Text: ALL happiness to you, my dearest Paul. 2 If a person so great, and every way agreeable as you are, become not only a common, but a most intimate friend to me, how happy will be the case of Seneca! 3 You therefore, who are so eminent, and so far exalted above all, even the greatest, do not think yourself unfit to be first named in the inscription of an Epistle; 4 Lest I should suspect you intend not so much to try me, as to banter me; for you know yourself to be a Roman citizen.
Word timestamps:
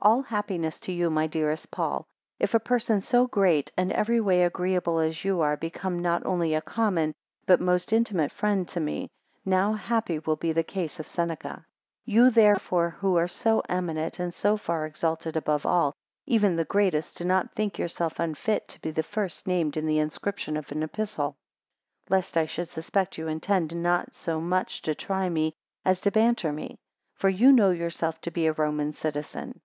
ALL 0.00 0.22
happiness 0.22 0.78
to 0.78 0.92
you, 0.92 1.10
my 1.10 1.26
dearest 1.26 1.68
Paul. 1.72 2.02
2 2.38 2.44
If 2.44 2.54
a 2.54 2.60
person 2.60 3.00
so 3.00 3.26
great, 3.26 3.72
and 3.76 3.90
every 3.92 4.20
way 4.20 4.44
agreeable 4.44 5.00
as 5.00 5.24
you 5.24 5.40
are, 5.40 5.56
become 5.56 5.98
not 5.98 6.24
only 6.24 6.54
a 6.54 6.60
common, 6.60 7.12
but 7.46 7.58
a 7.58 7.64
most 7.64 7.92
intimate 7.92 8.30
friend 8.30 8.68
to 8.68 8.78
me, 8.78 9.10
how 9.44 9.72
happy 9.72 10.20
will 10.20 10.36
be 10.36 10.52
the 10.52 10.62
case 10.62 11.00
of 11.00 11.08
Seneca! 11.08 11.66
3 12.04 12.14
You 12.14 12.30
therefore, 12.30 12.90
who 12.90 13.16
are 13.16 13.26
so 13.26 13.60
eminent, 13.68 14.20
and 14.20 14.32
so 14.32 14.56
far 14.56 14.86
exalted 14.86 15.36
above 15.36 15.66
all, 15.66 15.94
even 16.26 16.54
the 16.54 16.64
greatest, 16.64 17.18
do 17.18 17.24
not 17.24 17.56
think 17.56 17.76
yourself 17.76 18.20
unfit 18.20 18.68
to 18.68 18.80
be 18.80 18.92
first 19.02 19.48
named 19.48 19.76
in 19.76 19.86
the 19.86 19.98
inscription 19.98 20.56
of 20.56 20.70
an 20.70 20.84
Epistle; 20.84 21.34
4 22.06 22.16
Lest 22.18 22.36
I 22.36 22.46
should 22.46 22.68
suspect 22.68 23.18
you 23.18 23.26
intend 23.26 23.74
not 23.74 24.14
so 24.14 24.40
much 24.40 24.82
to 24.82 24.94
try 24.94 25.28
me, 25.28 25.54
as 25.84 26.00
to 26.02 26.12
banter 26.12 26.52
me; 26.52 26.78
for 27.16 27.28
you 27.28 27.50
know 27.50 27.70
yourself 27.72 28.20
to 28.20 28.30
be 28.30 28.46
a 28.46 28.52
Roman 28.52 28.92
citizen. 28.92 29.58